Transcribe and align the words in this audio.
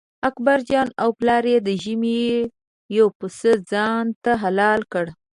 اکبرجان 0.29 0.87
او 1.01 1.09
پلار 1.19 1.43
یې 1.53 1.57
د 1.67 1.69
ژمي 1.83 2.21
یو 2.97 3.07
پسه 3.17 3.51
ځانته 3.71 4.31
حلال 4.43 4.81
کړ. 4.93 5.05